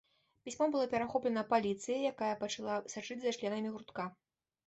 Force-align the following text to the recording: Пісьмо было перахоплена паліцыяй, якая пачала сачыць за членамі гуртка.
Пісьмо 0.47 0.67
было 0.75 0.85
перахоплена 0.93 1.43
паліцыяй, 1.51 2.01
якая 2.13 2.31
пачала 2.41 2.77
сачыць 2.93 3.21
за 3.27 3.35
членамі 3.39 3.69
гуртка. 3.77 4.03